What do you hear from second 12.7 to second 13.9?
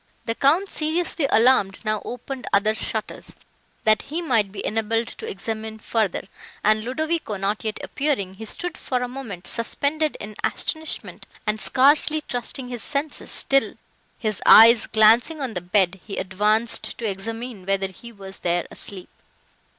senses, till,